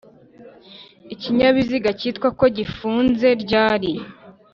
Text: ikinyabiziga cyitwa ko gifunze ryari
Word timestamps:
ikinyabiziga 1.13 1.89
cyitwa 1.99 2.27
ko 2.39 2.45
gifunze 2.57 3.27
ryari 3.43 3.91